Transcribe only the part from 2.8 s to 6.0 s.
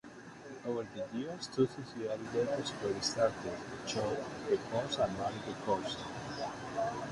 were started: Shout Records and Bullet Records.